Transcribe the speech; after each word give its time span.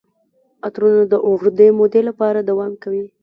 عطرونه 0.65 1.03
د 1.11 1.13
اوږدې 1.27 1.67
مودې 1.77 2.01
لپاره 2.09 2.39
دوام 2.49 2.73
کوي. 2.83 3.05